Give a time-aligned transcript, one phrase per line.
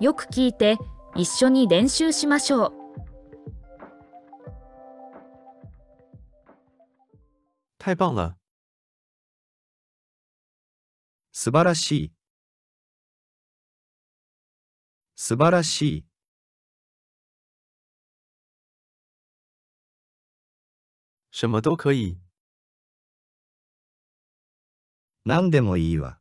[0.00, 0.76] よく聞いて
[1.16, 2.72] 一緒に練習しましょう。
[7.80, 8.36] 太棒了！
[11.32, 12.12] 素晴らしい。
[15.16, 16.04] 素晴らしい。
[21.32, 22.18] 什么都可以。
[25.24, 26.17] 何でもいいわ。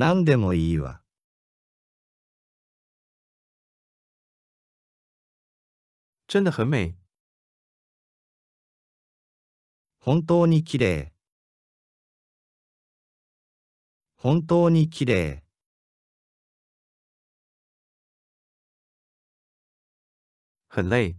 [0.00, 1.02] 何でもいいわ。
[6.28, 6.94] 真的很美。
[9.98, 11.12] 本当にきれい。
[14.14, 15.42] 本当にきれい。
[20.68, 21.16] 很累。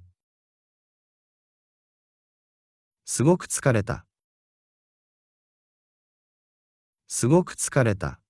[3.03, 4.05] すごく疲れた。
[7.07, 8.21] すごく疲れた。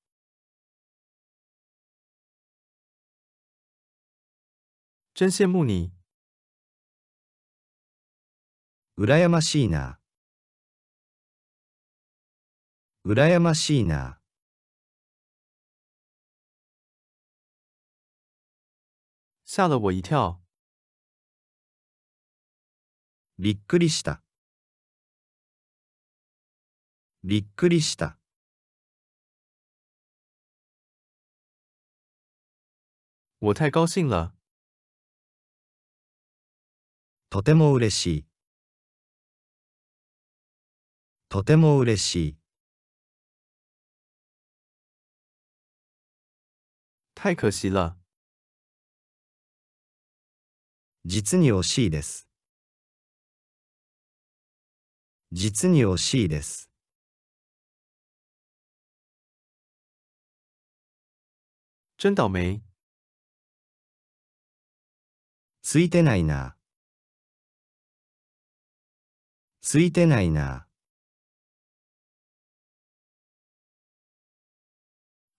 [5.20, 5.92] 真羡慕你。
[8.96, 10.00] うらやましいな。
[13.04, 14.22] うらやましいな。
[19.44, 20.40] 吓了我一跳。
[23.38, 24.24] びっくりした。
[27.26, 28.18] びっくりした。
[33.42, 34.39] 我太高兴了。
[37.32, 38.26] とても嬉しい。
[41.30, 42.38] とても嬉しい。
[47.16, 47.96] 太可惜了。
[51.06, 52.28] 実に惜しいです。
[55.32, 56.72] 実に惜しいです。
[62.00, 62.64] 真倒霉。
[65.62, 66.59] ついてないな。
[69.72, 70.66] ついてないな。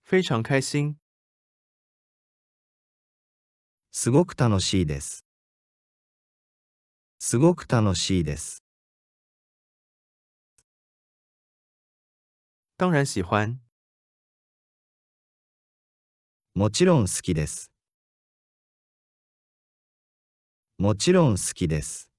[0.05, 0.95] 非常开心。
[3.91, 5.25] すごく楽しいです。
[7.19, 8.63] すごく楽しいです。
[12.79, 13.61] 当然喜欢。
[16.55, 17.73] もちろん好きです。
[20.79, 22.10] もちろん好きです。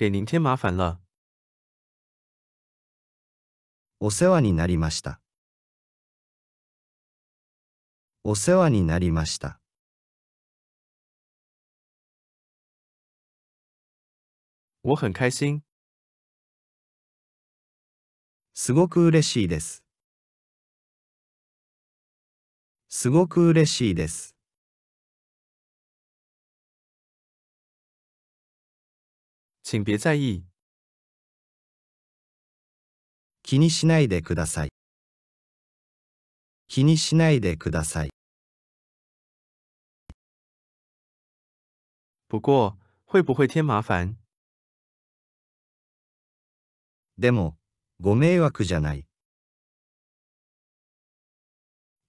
[0.00, 0.98] 给您添麻烦了。
[3.98, 5.20] お世話になりました。
[8.24, 9.60] お世話になりました。
[14.80, 15.62] 我很开心。
[18.54, 19.84] すごく嬉しいです。
[22.88, 24.39] すごく嬉しいです。
[29.72, 30.42] 请别在意。
[33.44, 34.70] 気にしないでください。
[36.66, 38.10] 気にしないでください。
[42.28, 44.16] 不过，会不会添麻烦？
[47.16, 47.56] でも、
[48.00, 49.06] ご迷惑じゃない。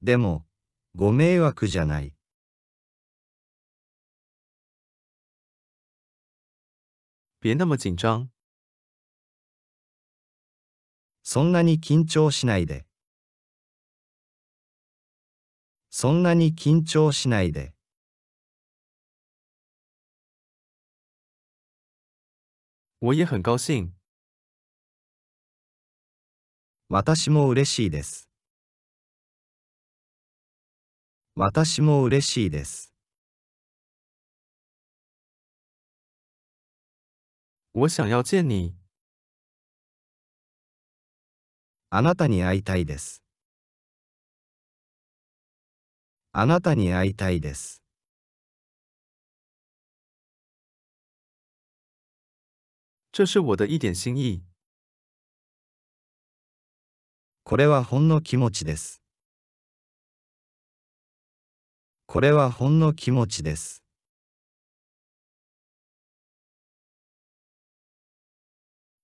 [0.02, 0.48] でも、
[0.96, 2.16] ご迷惑じゃない。
[7.44, 8.30] 别那么紧张。
[11.24, 12.86] そんなに緊張しないで。
[15.90, 17.74] そんなに緊張しないで。
[23.00, 23.92] 我也很高兴。
[26.90, 28.30] 私も嬉しいです。
[31.34, 32.91] 私も嬉しいです。
[37.74, 38.76] 我想要见你。
[41.90, 43.24] あなたに会いたいです。
[46.34, 47.82] あなたに会いたいです。
[53.14, 54.44] 这是我的一点心意。
[57.46, 59.02] これはほんの気持ちです。
[62.06, 63.81] これはほんの気持ちです。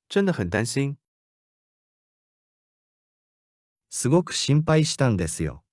[0.09, 0.97] 真的很担心。
[3.89, 5.65] すごく心配したんですよ。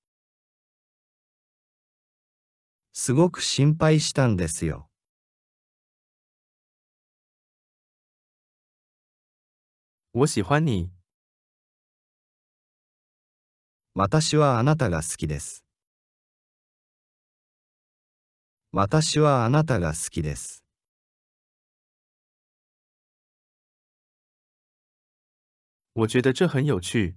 [2.92, 4.88] すごく心配したんですよ。
[10.12, 10.90] 我喜欢你。
[13.94, 15.64] 私はあなたが好きです。
[18.72, 20.63] 私はあなたが好きです。
[25.96, 27.14] 我觉得这很有趣。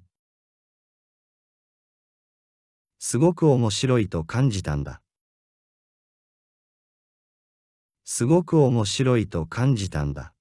[2.99, 5.01] すごく面白いと感じたんだ。
[8.05, 10.35] すごく面白いと感じたんだ。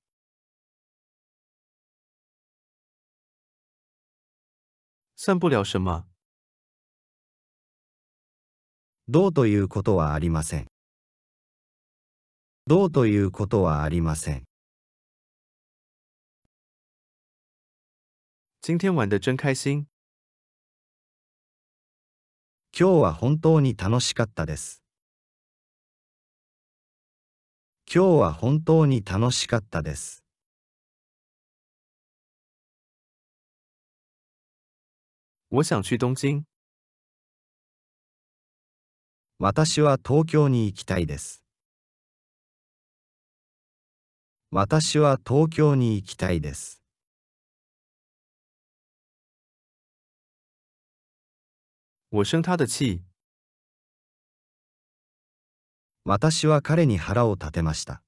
[5.17, 6.07] 算不了什么。
[9.09, 10.67] どうということはありません。
[12.67, 14.45] どうということはありません。
[18.69, 19.87] 今天玩的真开心。
[22.77, 24.83] 今日は本当に楽しかったです。
[27.87, 30.25] 今日は本当に楽しかったです。
[35.51, 36.45] 我想去东京。
[39.39, 41.45] 私は東京に行きたいです。
[44.51, 46.86] 私は東京に行きたいです。
[52.17, 53.03] 我生他的气。
[56.07, 58.03] 私は彼に腹を立てました。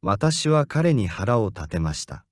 [0.00, 2.24] 私は彼に腹を立てました。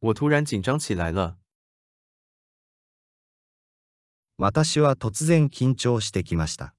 [0.00, 1.38] 我突然紧张起来了。
[4.38, 6.74] 私は突然緊張してきました。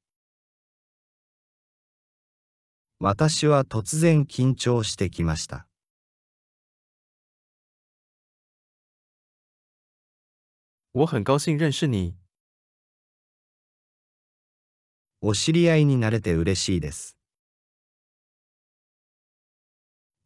[3.00, 5.66] 私は突然緊張してきました。
[10.96, 12.16] 我很高兴认识你。
[15.22, 17.18] お知り合いになれて嬉しいです。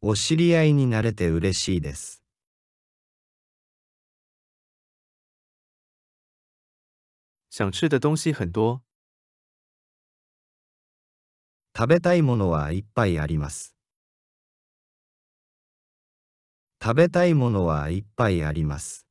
[0.02, 2.22] お知り合いになれて嬉しいです。
[7.48, 8.82] 想吃的东西很多。
[11.74, 13.74] 食べたいものはいっぱいあります。
[16.82, 19.07] 食べたいものはいっぱいあります。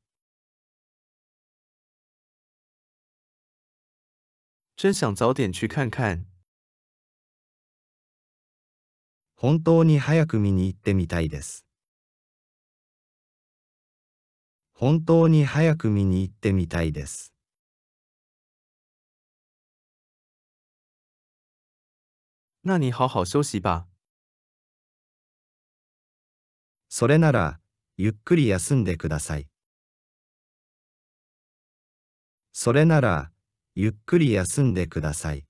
[4.80, 6.24] 真想早点去看看。
[9.34, 11.66] 本当に早く見に行ってみたいです。
[14.74, 17.34] 本当に早く見に行ってみたいです。
[22.62, 23.88] 那你好好休息吧。
[26.88, 27.58] それなら、
[27.96, 29.48] ゆっくり休んでください。
[32.52, 33.32] それなら、
[33.80, 35.44] ゆっくり休んでください。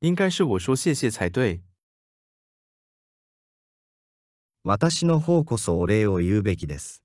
[0.00, 1.62] 应该是我说谢谢才对。
[4.64, 7.04] 私の方こそお礼を言うべきです。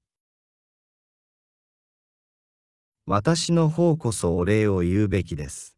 [3.05, 5.77] 私の方こそお礼を言うべきです。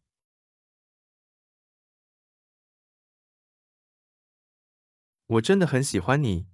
[5.26, 6.53] 我真的很喜欢你。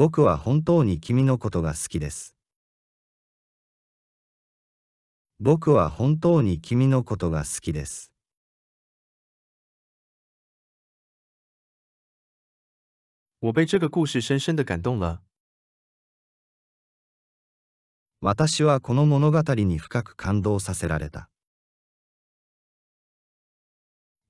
[0.00, 2.36] 僕は本当に君のことが好きです。
[5.40, 8.12] 僕は本当に君のことが好きです。
[13.40, 15.20] 我被这个故事深深的感动了。
[18.20, 21.28] 私はこの物語に深く感動させられた。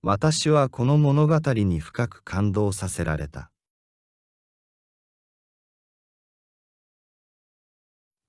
[0.01, 3.51] 私はこの物語に深く感動させられた。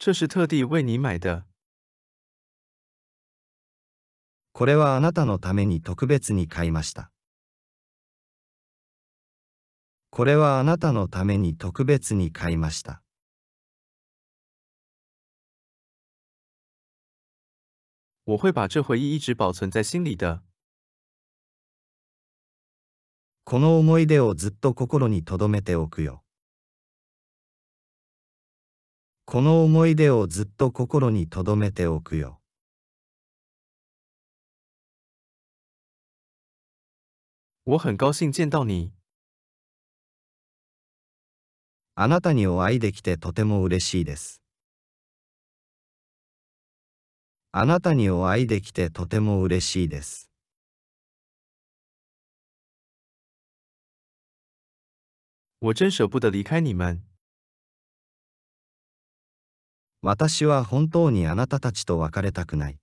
[0.02, 1.46] 这是特地为你买的。
[4.54, 7.12] これはあなたのために特別に買いました。
[10.10, 13.04] これはあなたのために特別に買いました。
[18.26, 20.42] 我会把这回忆一直保存在心里的。
[23.44, 26.24] この思い出をずっと心に留めておくよ。
[29.32, 32.40] この思い出をずっと心に留めておくよ。
[37.64, 38.92] 我很高兴见到你。
[41.94, 44.42] あなたにお会いできてとても嬉しいです。
[47.52, 50.32] あなたにお会いできてとても嬉しいです。
[55.60, 57.09] 我真舍不得离开你们。
[60.02, 62.80] 私は本当にあなたたちと別れたくない。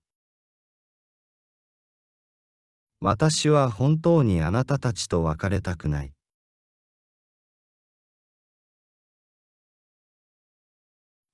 [2.99, 6.13] 私は本当にあなたたちと別れたくない。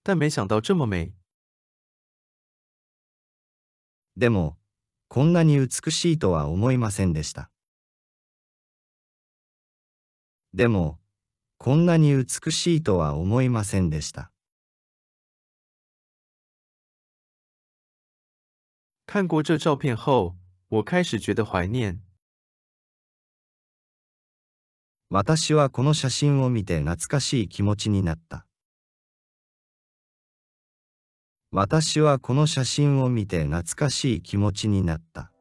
[0.04, 1.14] 但没想到这么美。
[4.16, 4.58] でも、
[5.10, 7.50] こんなに美しいとは思いませんでした。
[10.54, 11.00] でも、
[11.58, 14.33] こんなに美しいとは思いませんでした。
[19.14, 20.38] 看过这照片后，
[20.70, 22.00] 我开始觉得怀念。
[25.10, 28.48] 私はこの写真を見て懐かしい気持ちになった。
[31.52, 35.33] 私はこの写真を見て懐かしい気持ちになった。